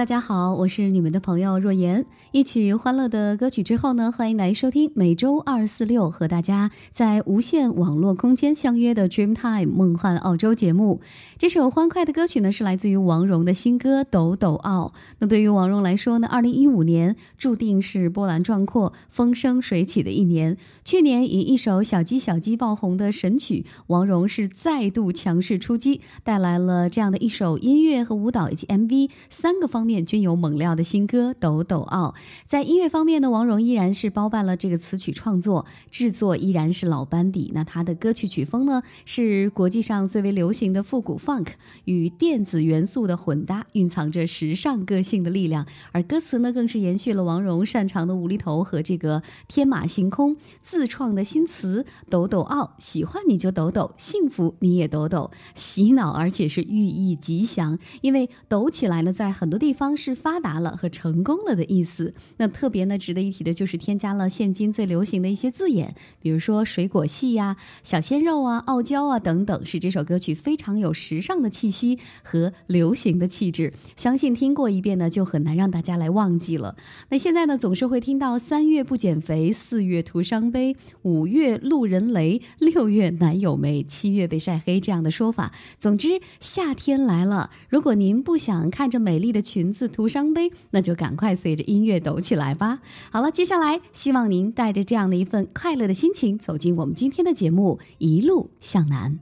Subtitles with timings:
[0.00, 2.06] 大家好，我是你们的朋友若言。
[2.32, 11.02] 一曲欢乐的歌曲之后呢，欢迎来收听每周二、四、六和大家在无线网络空间相约的 Dream Time 梦幻澳洲节目。
[11.36, 14.94] 这首欢快的歌曲呢，是来自于王蓉的新歌《抖抖澳》。
[15.18, 20.56] 那对于王蓉来说呢，二零一五年注定是波澜壮阔、风生水起的一年。
[20.82, 29.68] 去年以一首《小鸡小鸡》爆红的神曲，王蓉是再度强势出击，带来了这样的一首音乐和舞蹈以及 MV 三个。
[29.70, 32.08] 方面均有猛料的新歌《抖抖奥》。
[32.46, 37.50] 在音乐方面呢，王蓉依然是包办了这个词曲创作、制作，依然是老班底。
[37.54, 41.48] 那她的歌曲曲风呢，是国际上最为流行的复古 funk
[41.84, 45.66] 与电子元素的混搭，蕴藏着时尚个性的力量。
[45.92, 57.78] 而歌词呢，更是延续了王蓉擅长的无厘头和这个天马行空，自创的新词“抖抖奥”，喜欢你就抖抖，幸福你也抖抖，洗脑而且是寓意吉祥。
[58.00, 62.12] 因为抖起来呢，在很多地方方是发达了和成功了的意思。
[62.36, 73.72] 那特别呢，值得一提的就是添加了现今最流行的一些字眼，比如说水果系呀、小鲜肉啊、傲娇啊等等，使这首歌曲非常有时尚的气息和流行的气质。
[73.96, 76.76] 相信听过一遍呢，就很难让大家来忘记了。
[77.08, 85.52] 那现在呢，总是会听到三月不减肥，四月徒伤悲，五月路人雷，六月男友没，七月被晒黑这样的说法。
[85.78, 92.80] 总之，夏天来了，如果您不想看着美丽的裙子徒伤悲，那就赶快随着音乐抖起来吧。
[93.10, 99.18] 好了，接下来希望您带着这样的一份快乐的心情，走进我们今天的节目《一路向南》，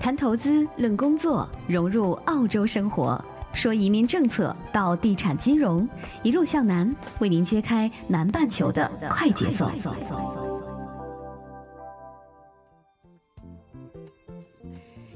[0.00, 3.22] 谈投资，论工作，融入澳洲生活。
[3.54, 5.86] 说移民政策到地产金融，
[6.22, 9.70] 一路向南，为您揭开南半球的快节奏。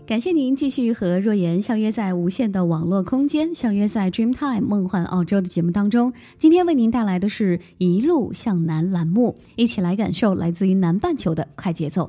[0.07, 6.13] 感谢您继续和若言相约在无限的网络空间，相约在 Dreamtime 梦幻澳洲的节目当中。
[6.39, 12.09] 今天为您带来的是一路向南栏目，一起来感受来自于南半球的快节奏。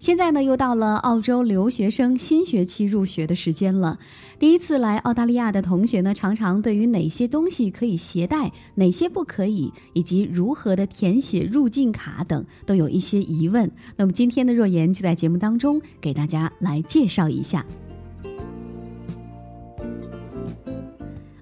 [0.00, 3.98] 现在呢，又到了澳洲留学生新学期入学的时间了。
[4.38, 13.68] 第一次来澳大利亚的同学呢，常常对于哪些东西可以携带，哪些不可以，以及如何的填写入境卡等，都有一些疑问。
[13.96, 17.66] 那么今天的若言就在节目当中给大家来介绍一下。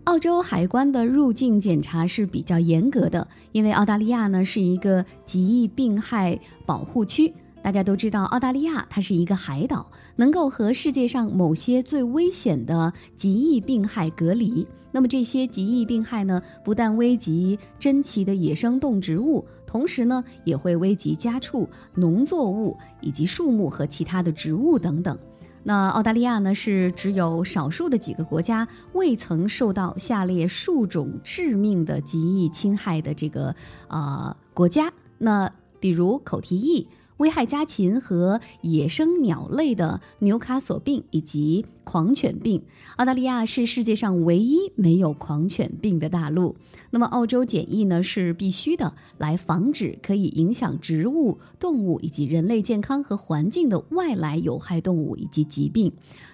[0.04, 7.30] 澳洲海关的入境检查是比较严格的，因为澳大利亚呢是一个极易病害保护区。
[7.66, 14.64] 大家都知道，澳大利亚它是一个海岛，能够和世界上某些最危险的极易病害隔离。
[14.92, 25.18] 那么这些极易病害呢，不但危及珍奇的野生动植物，同时呢，也会危及家畜、农作物以及树木和其他的植物等等。
[25.64, 33.52] 那澳大利亚呢，是只有少数的几个国家未曾受到下列数种致命的极易侵害的这个
[33.88, 34.92] 啊国家。
[35.18, 36.86] 那比如口蹄疫。
[37.18, 42.62] 危害家禽和野生鸟类的纽卡索病以及狂犬病，
[42.96, 46.56] 澳大利亚是世界上唯一没有狂犬病的大陆。
[46.90, 55.92] 那么，澳洲检疫呢是必须的，来防止可以影响植物、动物以及人类健康和环境的外来有害动物以及疾病。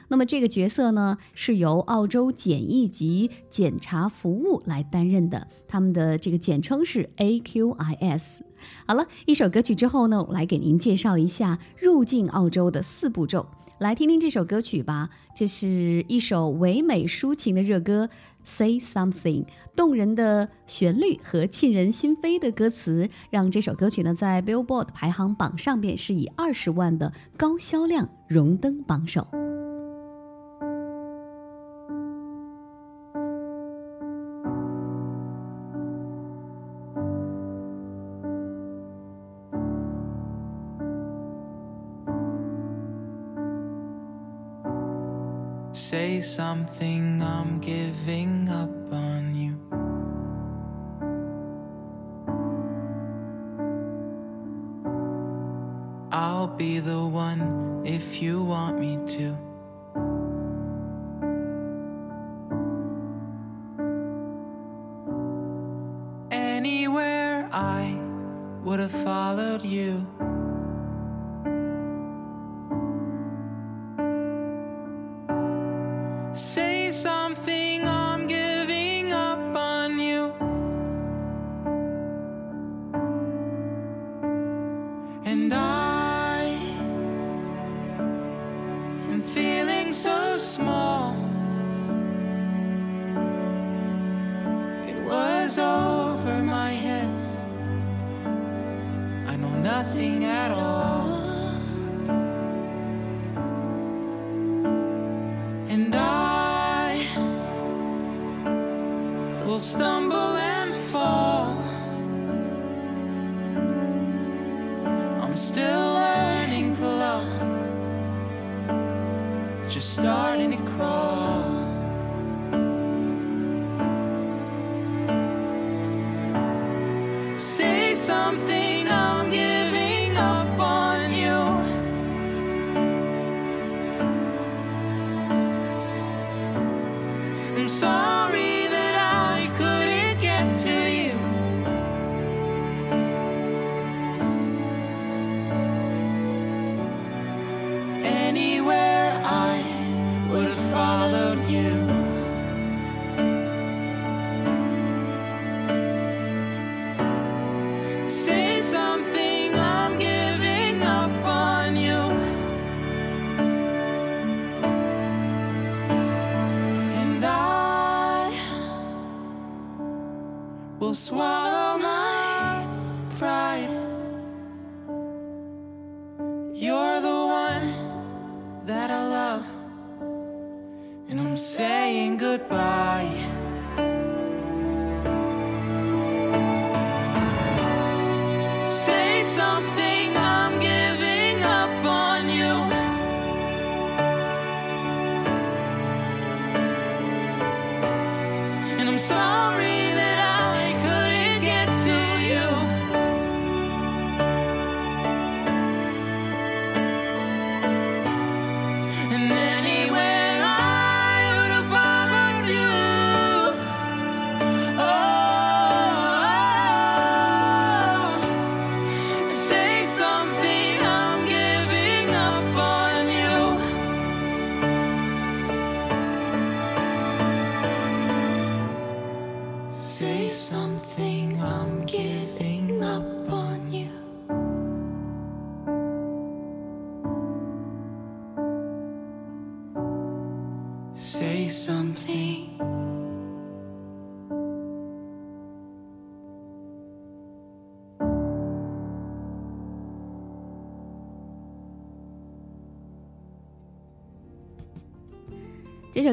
[0.09, 8.23] 那么，这个角色呢是由澳洲检疫及检查服务来担任的，他们的这个简称是 AQIS。
[8.87, 13.47] 好了一首歌曲之后呢，我来给您介绍一下入境澳洲的四步骤。
[13.79, 18.09] 来听听这首歌曲吧，这是一首唯美抒情的热歌
[18.45, 29.27] ，Say Something，动人的旋律和沁人心扉的歌词，让这首歌曲呢在 Billboard 排行榜上边是以二十万的高销量荣登榜首。
[46.23, 49.59] Something, I'm giving up on you.
[56.13, 59.52] I'll be the one if you want me to.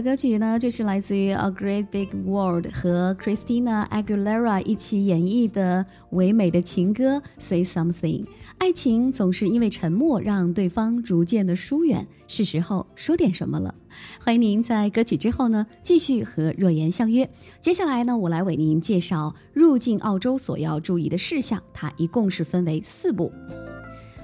[0.01, 8.23] 歌曲呢，就是来自于 A Great Big World 和 Christina Aguilera 一起演绎的唯美的情歌《Say Something》。
[8.57, 13.75] 爱情总是因为沉默让对方逐渐的疏远，是时候说点什么了。
[14.23, 17.29] 欢迎您在歌曲之后呢，继续和若言相约。
[17.59, 23.31] 接下来呢，我来为您介绍入境澳洲所要注意的事项，它一共是分为四步。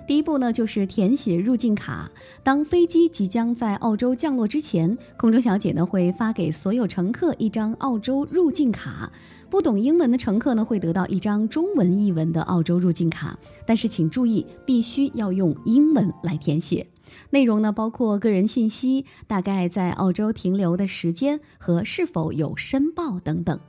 [0.07, 2.11] 第一步呢，就是填写入境卡。
[2.43, 9.11] 当飞机即将在澳洲降落之前，空中小姐呢会发给所有乘客一张澳洲入境卡。
[9.49, 16.85] 不懂英文的乘客呢会得到一张中文译文的澳洲入境卡，但是请注意，必须要用英文来填写。
[17.31, 23.59] 内容呢包括个人信息、大概在澳洲停留的时间和是否有申报等等。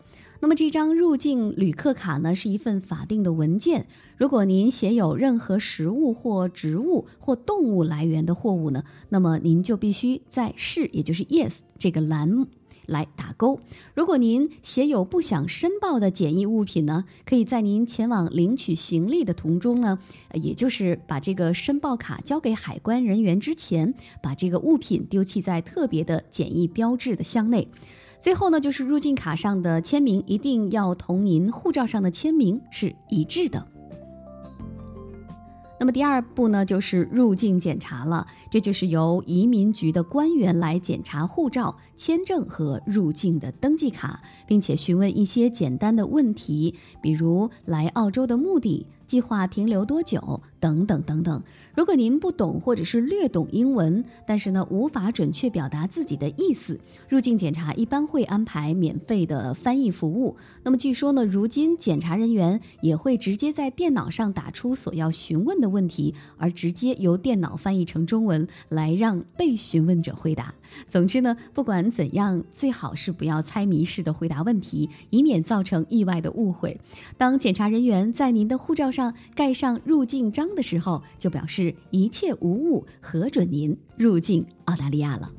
[0.40, 3.87] 那么这张入境旅客卡呢，是一份法定的文件。
[4.16, 12.47] 如果您写有任何食物或植物或动物来源的货物呢，那么您就必须在是，也就是 yes 这个栏
[12.87, 13.59] 来打勾。
[13.95, 19.99] 如果您写有不想申报的检疫物品呢，可以在您前往领取行李的途中呢，
[20.35, 27.69] 也就是把这个申报卡交给海关人员之前，把这个物品丢弃在特别的检疫标志的箱内。
[28.18, 33.66] 最后呢，就是入境卡上的签名一定要同您护照上的签名是一致的。
[35.78, 51.42] 那么第二步呢，就是入境检查了，这就是由移民局的官员来检查护照、签证和入境的登记卡，并且询问一些简单的问题，比如来澳洲的目的、计划停留多久等等等等。
[51.75, 60.36] 如果您不懂或者是略懂英文，但是呢无法准确表达自己的意思，入境检查一般会安排免费的翻译服务。
[60.62, 70.54] 那么据说呢，如今检查人员也会直接在电脑上打出所要询问的问题，而直接由电脑翻译成中文来让被询问者回答。
[70.88, 76.80] 总之呢，不管怎样，最好是不要猜谜式的回答问题，以免造成意外的误会。
[77.16, 85.30] 当检查人员在您的护照上盖上入境章的时候，就表示一切无误，核准您入境澳大利亚了。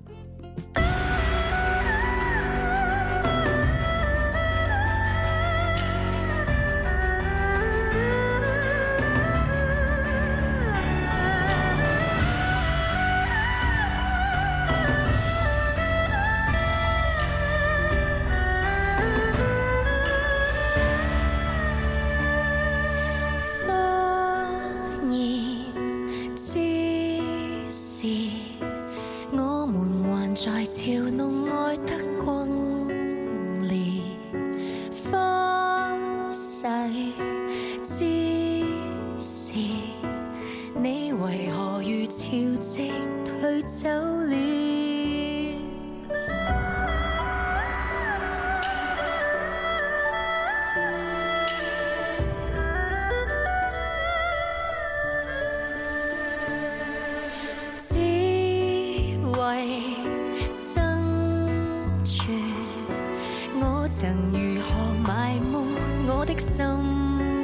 [63.89, 65.63] 曾如何埋没
[66.07, 67.36] 我的心。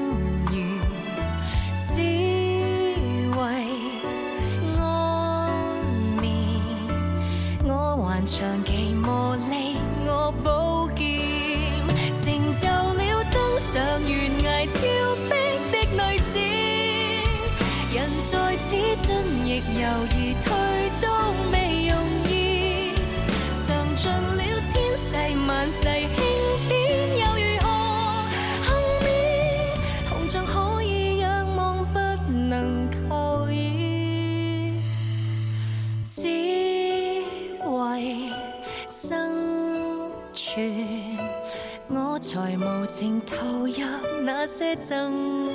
[42.96, 43.74] 情投入
[44.22, 45.50] 那些争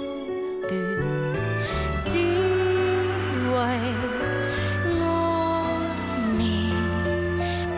[0.66, 0.76] 端，
[2.02, 2.18] 只
[3.52, 3.56] 为
[4.90, 5.00] 安
[6.36, 6.42] 眠。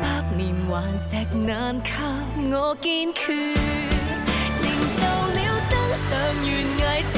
[0.00, 0.02] 百
[0.34, 1.14] 年顽石
[1.46, 1.90] 难给
[2.56, 3.20] 我坚决，
[4.62, 4.64] 成
[4.96, 5.02] 就
[5.36, 5.38] 了
[5.68, 6.08] 登上
[6.42, 6.48] 悬
[6.78, 7.14] 崖峭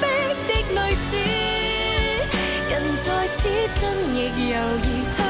[0.00, 0.02] 壁
[0.48, 0.76] 的女
[1.08, 1.14] 子，
[2.70, 2.72] 人
[3.04, 3.78] 在此进
[4.16, 4.18] 亦
[4.50, 5.22] 犹豫，退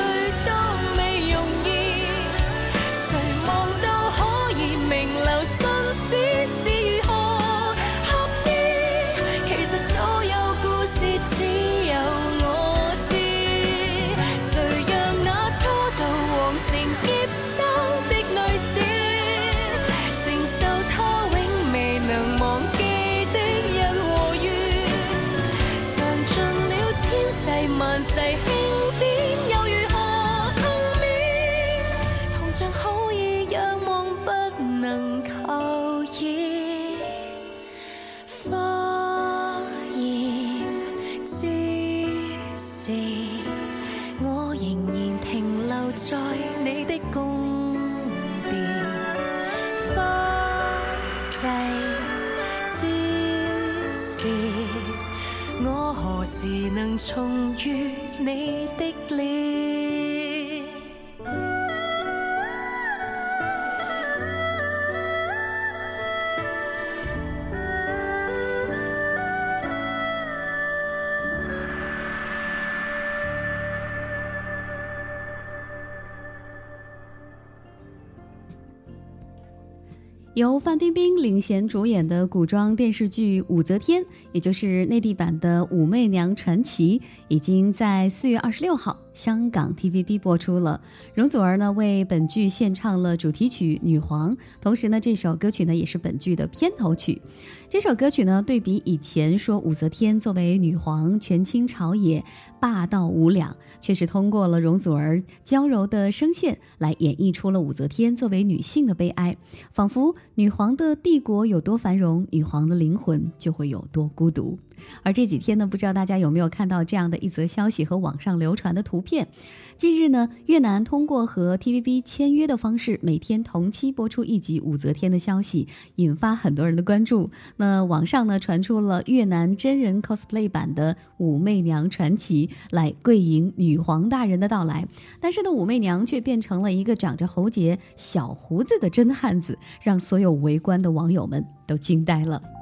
[81.24, 90.78] 领衔主演的古装电视剧《武则天》，也就是内地版的《武媚娘传奇》，已经在四月二十六号香港 TVB 播出了。
[91.14, 97.22] 容祖儿呢为本剧献唱了主题曲《女皇》，同时呢这首歌曲呢也是本剧的片头曲。
[97.70, 102.22] 这首歌曲呢对比以前说武则天作为女皇权倾朝野、
[102.60, 109.36] 霸道无两，却是通过了容祖儿娇柔的声线来演绎出了武则天作为女性的悲哀，
[109.72, 114.58] 仿佛女皇的帝国有多繁荣，女皇的灵魂就会有多孤独。
[115.02, 119.28] 而这几天呢，不知道大家有没有看到这样的一则消息和网上流传的图片？
[119.76, 127.30] 近日呢，越南通过和 TVB 签约的方式，每天同期播出一集武则天的消息，引发很多人的关注。
[127.56, 134.86] 那网上呢传出了越南真人 cosplay 版的武媚娘传奇来跪迎女皇大人的到来，
[135.20, 142.53] 但是呢，武媚娘却变成了一个长着喉结、小胡子的真汉子，让所有围观的网友们都惊呆了。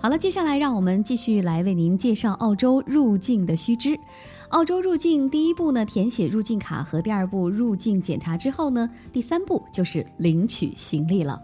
[0.00, 3.98] 好了，接下来让我们继续来为您介绍澳洲入境的须知。
[4.50, 11.42] 澳洲入境第一步呢，填写入境卡和第二步入境检查之后呢，第三步就是领取行李了。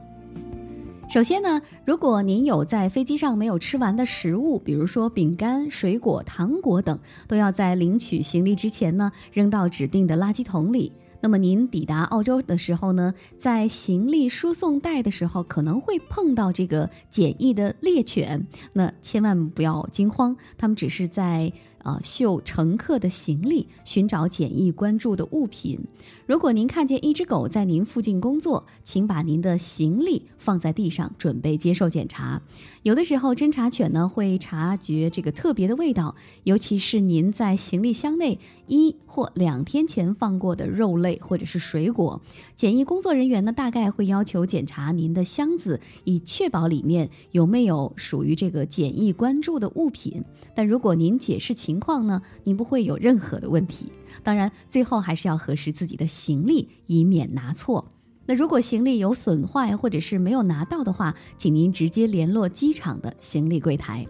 [1.09, 10.93] 首先呢，如果您有在飞机上没有吃完的食物，比如说饼干、水果、糖果等，都要在领取行李之前呢，扔到指定的垃圾桶里。
[11.25, 21.51] 那么您抵达澳洲的时候呢，在行李输送带的时候可能会碰到这个简易的猎犬，那千万不要惊慌，他们只是在
[21.85, 25.79] 啊嗅乘客的行李，寻找检疫关注的物品。
[26.27, 32.43] 如果您看见一只狗在您附近工作，请把您的行李放在地上，准备接受检查。
[32.83, 42.23] 有的时候，侦查犬呢会察觉这个特别的味道，尤其是您在行李箱内一或两天前放过的肉类或者是水果。
[42.57, 50.25] 检疫工作人员呢大概会要求检查您的箱子，以确保里面有没有属于这个检疫关注的物品。
[50.55, 53.91] 但如果您解释情情况呢，您不会有任何的问题。
[54.23, 57.91] 当然，最后还是要核实自己的行李，以免拿错。
[58.27, 64.07] 那如果行李有损坏或者是没有拿到的话，请您直接联络机场的行李柜台。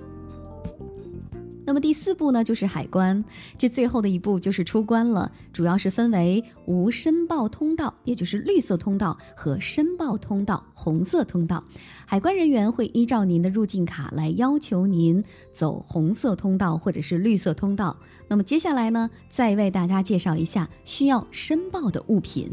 [1.66, 3.24] 那么第四步呢，就是海关，
[3.56, 11.64] 这最后的一步就是出关了，主要是分为无申报通道，也就是绿色通道和申报通道，红色通道。
[12.04, 15.24] 海关人员会依照您的入境卡来要求您
[15.54, 17.96] 走红色通道或者是绿色通道。
[18.28, 22.50] 那么接下来呢，再为大家介绍一下需要申报的物品。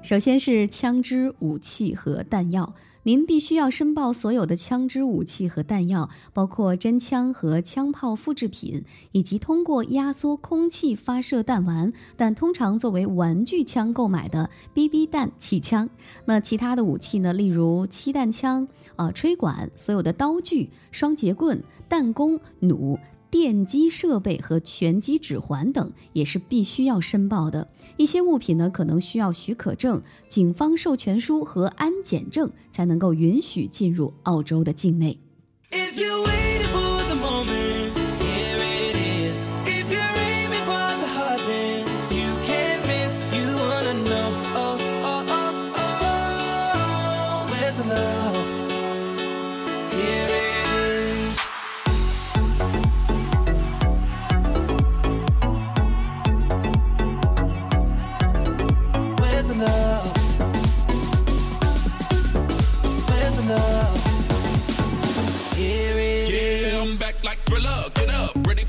[0.00, 2.72] 首先是枪支、武器和弹药。
[3.04, 15.90] 您必须要申报所有的枪支、武器和弹药，包括真枪和枪炮复制品，以及通过压缩空气发射弹丸，但通常作为玩具枪购买的 BB 弹气枪。
[16.26, 17.32] 那其他的武器呢？
[17.32, 23.00] 例如气弹枪、啊吹管、所有的刀具、双节棍、弹弓、弩。
[23.32, 27.66] 电机设备和拳击指环等也是必须要申报的。
[27.96, 35.18] 一些物品呢，可能需要许可证、警方授权书和安检证才能够允许进入澳洲的境内。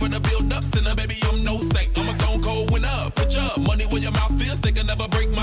[0.04, 0.64] for the build up.
[0.64, 1.98] send Sinner, uh, baby, I'm no saint.
[1.98, 3.12] I'm a stone cold winner.
[3.16, 4.60] Put your money where your mouth is.
[4.60, 5.43] They can never break my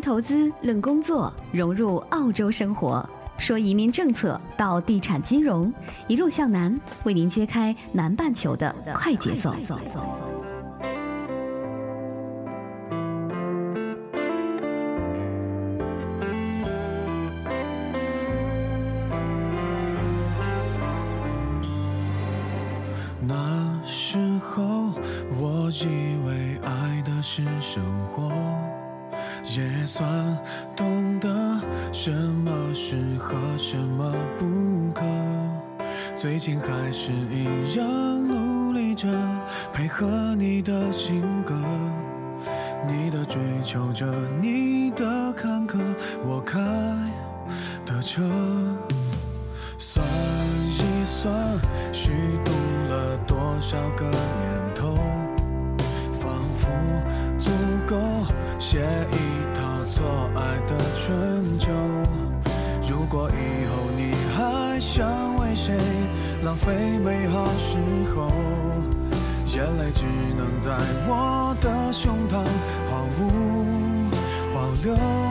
[0.00, 3.08] 投资，论工作，融入澳洲生活，
[3.38, 5.72] 说移民政策到地产金融，
[6.08, 9.54] 一路向南，为您揭开南半球的快节奏。
[36.20, 39.08] 最近还是一样努力着
[39.72, 41.54] 配合你的性格
[42.86, 44.04] 你的追求者
[44.38, 44.49] 你
[69.94, 70.04] 只
[70.36, 70.70] 能在
[71.08, 72.44] 我的胸膛
[72.88, 74.10] 毫无
[74.54, 75.29] 保留。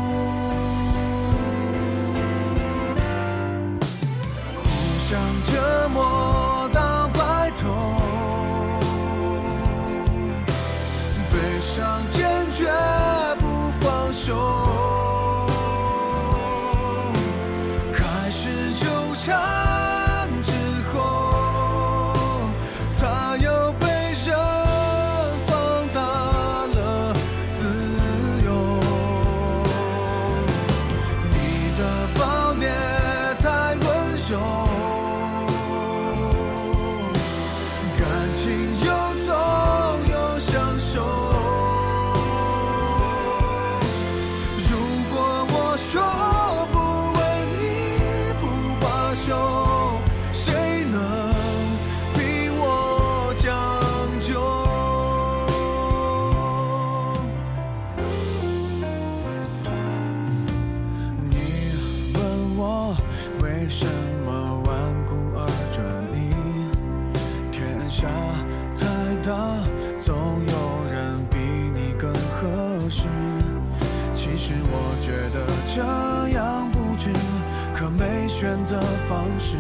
[78.50, 79.58] 选择方式。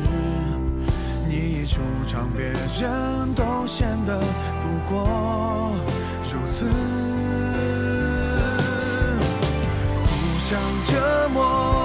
[1.28, 5.75] 你一出场别人都显得不过
[6.23, 6.65] 如此。
[10.02, 11.79] 互相折磨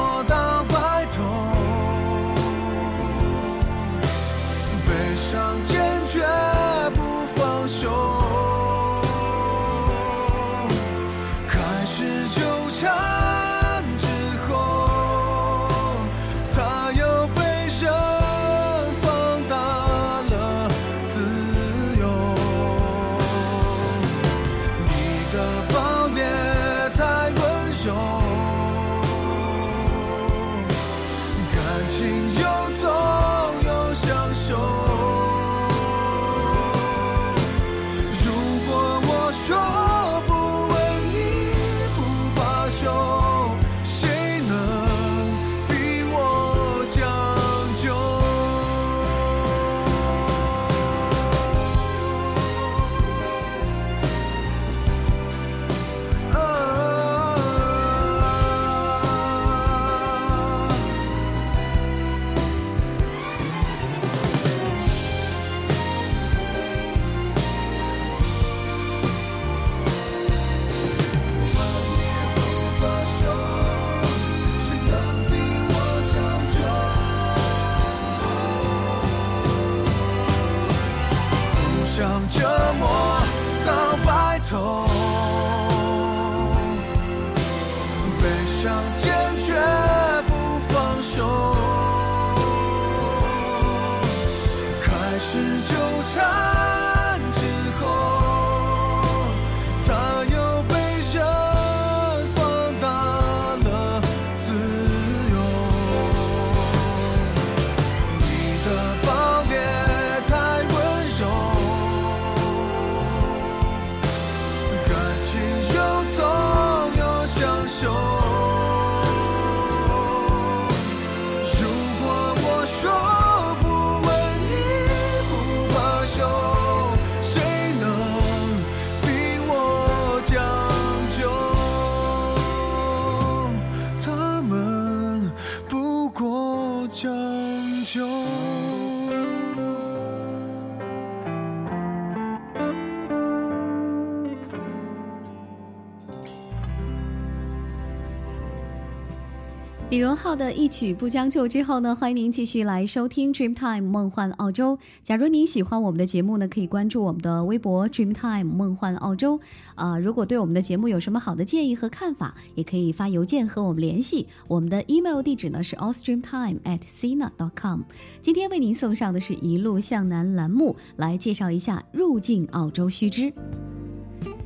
[149.91, 154.77] 李荣浩的一曲不将就之后呢，欢迎您继续来收听 Dreamtime 梦幻澳洲。
[155.03, 159.39] 假如您喜欢我们的节目呢，可以关注我们的微博 Dreamtime 梦幻澳洲。
[159.77, 164.27] 啊，如果对我们的节目有什么好的建议和看法，也可以发邮件和我们联系。
[164.49, 167.83] 我们的 email 地址呢是 australiantime at sina dot com。
[168.21, 173.33] 今天为您送上的是一路向南栏目，来介绍一下入境澳洲须知。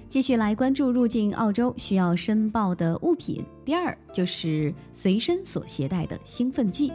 [0.08, 3.44] 继续来关注入境澳洲需要申报的物品。
[3.62, 6.90] 第二就是随身所携带的兴奋剂。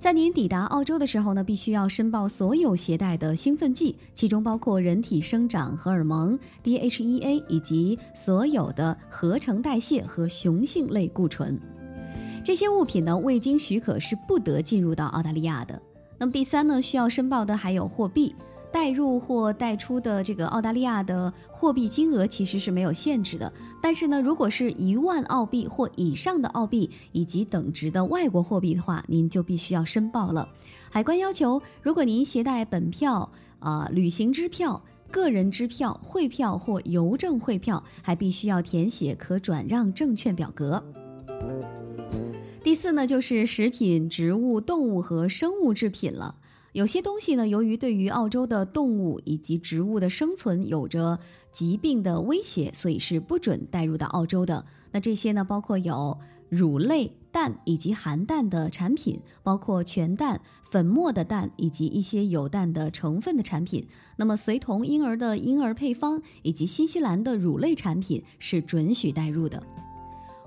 [0.00, 11.56] 在您抵达澳洲的时候呢，必须要申报所有携带的兴奋剂，其中包括人体生长荷尔蒙 DHEA 以及所有的合成代谢和雄性类固醇。
[12.44, 15.80] 这些物品呢，未经许可是不得进入到澳大利亚的。
[16.18, 18.34] 那么第三呢，需要申报的还有货币。
[18.74, 30.48] 带入或带出的这个澳大利亚的货币金额其实是没有限制的，但是呢，如果是一万澳币或以上的澳币以及等值的外国货币的话，您就必须要申报了。
[30.90, 40.82] 海关要求，如果您携带本票、啊旅行支票、个人支票、汇票或邮政汇票，还必须要填写可转让证券表格。
[42.64, 46.34] 第四呢，就是食品、植物、动物和生物制品了。
[46.74, 51.16] 有些东西呢，由于对于澳洲的动物以及植物的生存有着
[51.52, 54.66] 疾病的威胁，所以是不准带入到澳洲的。
[54.90, 63.86] 那这些呢，包括有乳类、蛋以及含蛋的产品，包括全蛋、粉末的蛋以及一些有蛋的成分的产品。
[64.16, 69.62] 那么，随同婴儿的婴儿配方以及新西兰的乳类产品是准许带入的。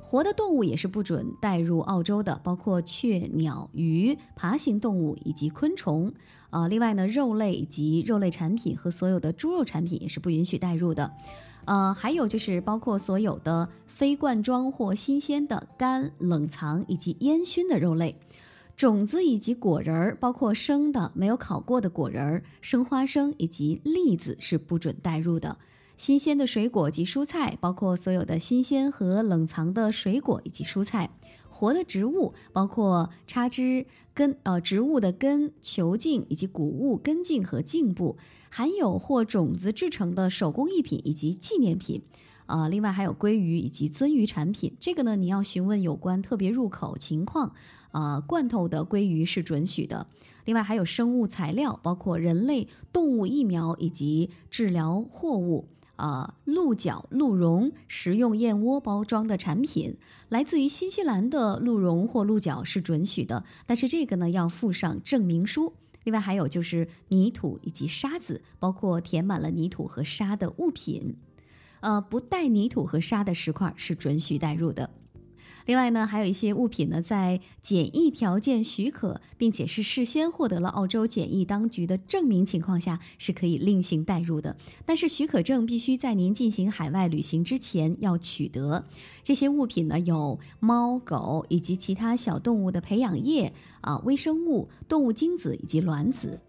[0.10, 6.13] 活的动物也是不准带入澳洲的，包括雀鸟、鱼、爬行动物以及昆虫。
[6.50, 11.12] 啊，另外呢，肉类以及肉类产品和所有的猪肉产品也是不允许带入的。
[11.65, 18.17] 呃，还有就是包括所有的非罐装或新鲜的干、冷藏以及烟熏的肉类、
[18.78, 25.58] 种子以及果仁儿，包括生的、没有烤过的果仁儿、生花生以及栗子是不准带入的。
[25.98, 31.10] 新鲜的水果及蔬菜，包括所有的新鲜和冷藏的水果以及蔬菜；
[31.50, 38.16] 活的植物，包括插枝、根呃植物的根、球茎以及谷物根茎和茎部；
[38.52, 42.04] 含有或种子制成的手工艺品以及纪念品。
[42.46, 44.74] 啊，另外还有鲑鱼以及鳟鱼产品。
[44.80, 47.54] 这个呢，你要询问有关特别入口情况。
[47.92, 50.08] 啊，罐头的鲑鱼是准许的。
[50.46, 55.68] 另外还有生物材料，包括人类、动物疫苗以及治疗货物。
[55.98, 59.98] 呃，鹿角、鹿茸食用燕窝包装的产品，
[60.30, 65.74] 来自于新西兰的鹿茸或鹿角是准许的，但是这个呢要附上证明书。
[66.04, 71.18] 另外还有就是泥土以及沙子，包括填满了泥土和沙的物品，
[71.80, 74.90] 呃，不带泥土和沙的石块是准许带入的。
[75.68, 84.56] 另外呢，还有一些物品呢，在检疫条件许可，并且是事先获得了澳洲检疫当局的证明情况下，是可以另行带入的。
[84.86, 88.86] 但是许可证必须在您进行海外旅行之前要取得。
[89.22, 93.52] 这些物品呢，有猫、狗以及其他小动物的培养液
[93.82, 96.40] 啊、微生物、动物精子以及卵子、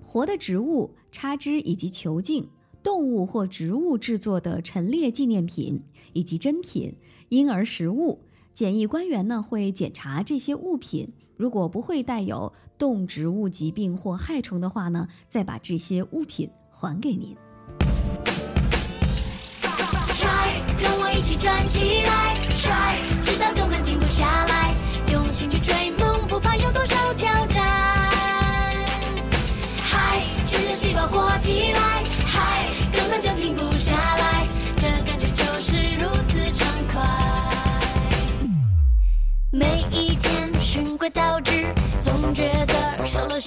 [0.00, 2.46] 活的植物插枝以及球茎、
[2.84, 6.94] 动物或植物制作的陈列纪念品以及珍品、
[7.30, 8.20] 婴儿食物。
[8.60, 17.34] 检疫官员呢会检查这些物品，如果不会带有动植物疾病或害虫的话呢，再把这些物品还给您。
[20.18, 24.74] Try，跟我一起转起来，Try，直到根本静不下来，
[25.10, 27.64] 用心去追梦，不怕有多少挑战。
[29.78, 33.96] 嗨，趁着细胞活起来，嗨，根本就停不下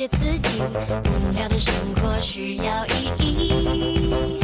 [0.04, 4.38] 些刺激，无聊的生活需要意义。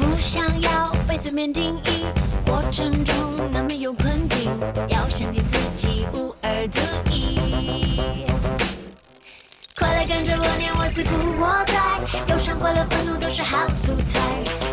[0.00, 2.04] 不想要被随便定义，
[2.44, 3.14] 过程中
[3.52, 4.50] 难免有困境，
[4.88, 6.80] 要相信自己无二独
[7.14, 7.38] 一。
[9.78, 14.18] 快来跟着我念我思故我在，忧伤、快乐、愤怒都是好素材。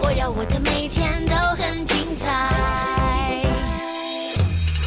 [0.01, 2.25] 我要我的每天都很精彩。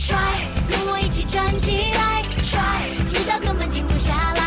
[0.01, 4.40] Try，跟我一起转起来，Try，直到根本停不下来，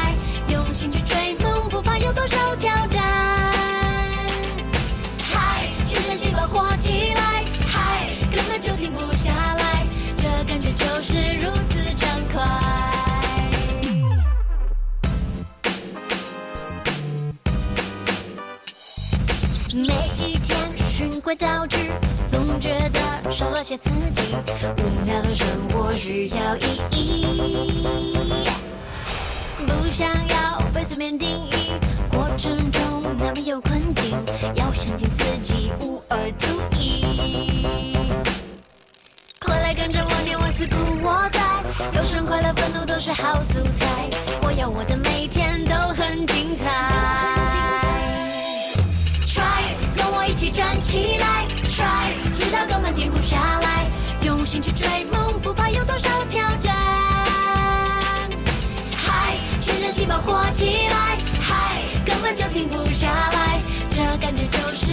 [2.24, 3.02] 不怕有多少挑战。
[5.22, 12.42] 嗨，全身细胞活起来，嗨，根本就停不下来，这感觉就是如此畅快。
[19.76, 20.58] 每一天
[20.88, 21.92] 循规蹈矩，
[22.28, 24.36] 总觉得少了些刺激，
[24.78, 27.26] 无聊的生活需要意义。
[29.66, 31.72] 不想要被随便定义，
[32.44, 34.12] 过程中难免有困境，
[34.56, 37.96] 要相信自己无二独一。
[39.40, 41.40] 快来跟着我念我思苦我在，
[41.96, 44.10] 忧伤、快乐、愤怒都是好素材。
[44.42, 46.68] 我要我的每天都很精彩。
[49.26, 49.64] Try，
[49.96, 53.86] 跟我一起转起来，Try，直到根本停不下来，
[54.22, 56.76] 用心去追梦，不怕有多少挑战。
[58.98, 61.18] 嗨，全身细胞活起来，
[62.36, 64.92] 就停不下来，这感觉就是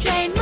[0.00, 0.37] 用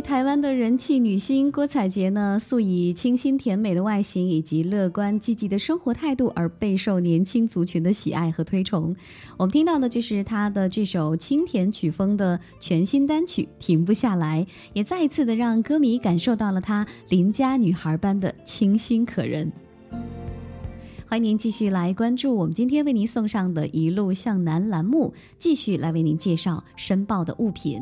[0.00, 8.94] 台湾的人气女星郭采洁呢，素以清新甜美的外形以及乐观积极的生活态度而备受年轻族群的喜爱和推崇。
[9.36, 19.52] 我们听到的就是她的这首清甜曲风的全新单曲《停不下来》，也再一次的让歌迷感受到了她邻家女孩般的清新可人。
[21.06, 27.80] 欢迎您继续来关注我们今天为您送上的一路向南栏目，继续来为您介绍申报的物品。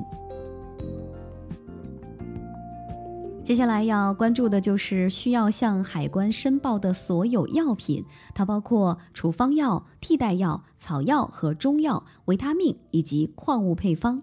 [3.49, 14.23] 接下来要关注的就是需要向海关申报的所有药品，它包括处方药、替代药、草药和中药、维他命以及矿物配方。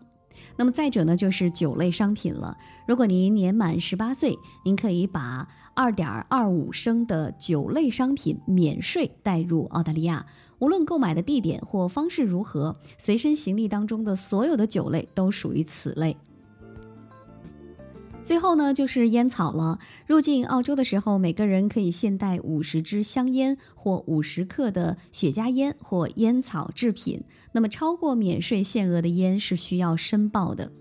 [0.58, 2.56] 那么再者呢，就是酒类商品了。
[2.88, 10.24] 如果您年满十八岁，您可以把二点二五升的酒类商品免税带入澳大利亚。
[10.60, 16.16] 无论购买的地点或方式如何，随身行李当中的所有的酒类都属于此类。
[18.26, 19.78] 最后呢，就是烟草了。
[20.08, 27.24] 入境澳洲的时候，每个人可以限带五十支香烟或五十克的雪茄烟或烟草制品。
[27.52, 30.72] 那么，超过免税限额的烟是需要申报的。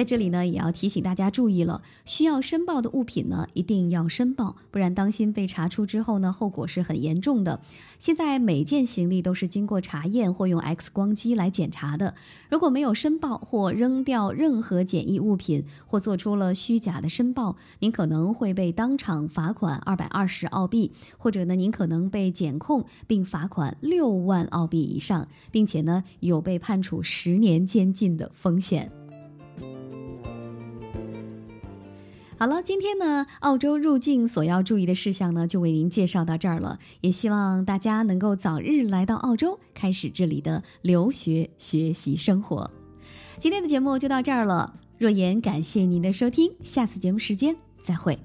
[0.00, 7.60] 在这里呢，也要提醒大家注意了，需要申报的物品呢，一定要申报，不然当心被查出之后呢，后果是很严重的。
[7.98, 12.14] 现在每件行李都是经过查验或用 X 光机来检查的，
[12.48, 28.90] 如果没有申报或扔掉任何检疫物品，或做出了虚假的申报，您可能会被当场罚款二百二十澳币，或者呢，您可能被检控并罚款六万澳币以上，并且呢，有被判处十年监禁的风险。
[32.40, 36.78] 好了，今天呢，澳洲入境所要注意的事项呢，就为您介绍到这儿了。
[37.02, 42.70] 也希望大家能够早日来到澳洲，开始这里的留学、学习生活。
[43.38, 48.18] 今天的节目就到这儿了，若言感谢您的收听，下次节目时间再会。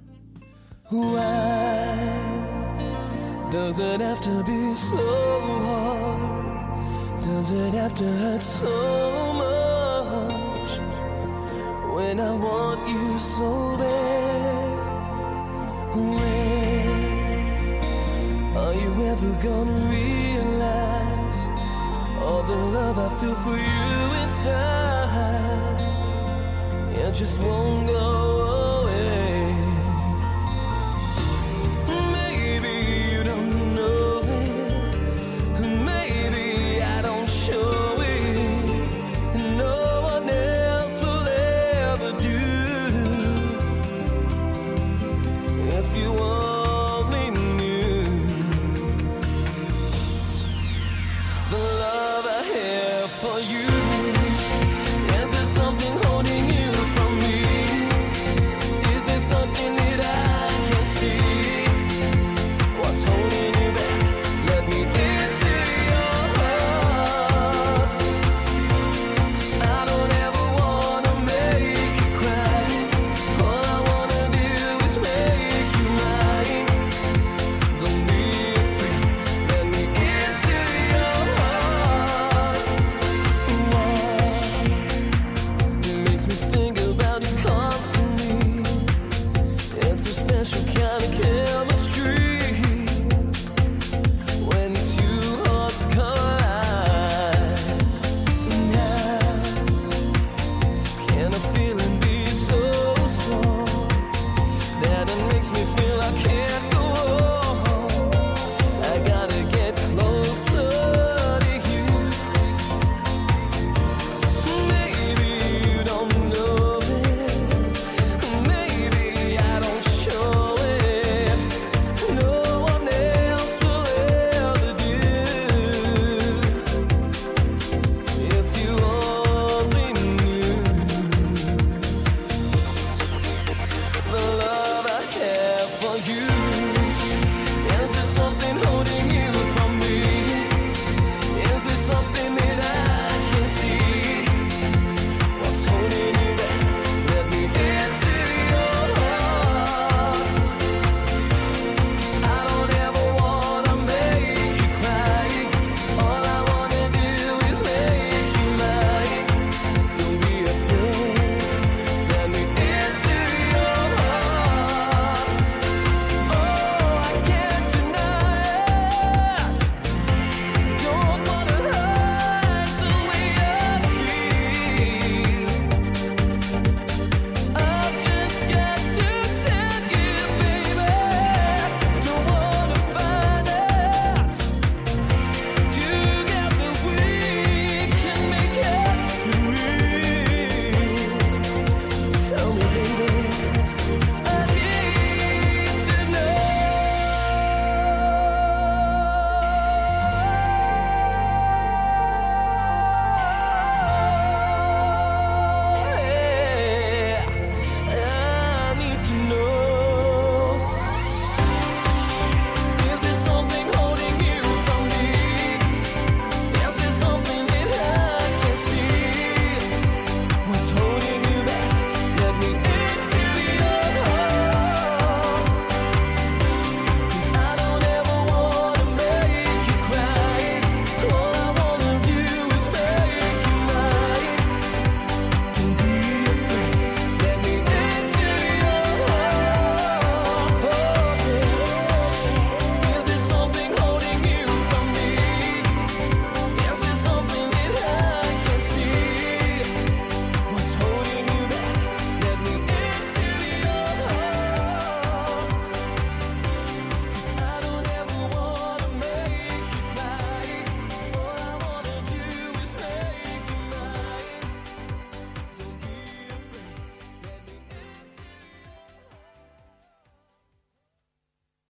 [3.52, 4.22] Does it have
[7.96, 9.25] to hurt so?
[11.96, 14.66] When I want you so bad,
[15.96, 16.90] when
[18.54, 21.40] are you ever gonna realize
[22.20, 25.80] all the love I feel for you inside?
[26.98, 28.75] It just won't go